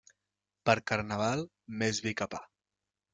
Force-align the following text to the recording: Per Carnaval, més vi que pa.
Per 0.69 0.75
Carnaval, 0.91 1.43
més 1.83 1.99
vi 2.07 2.15
que 2.23 2.29
pa. 2.33 2.41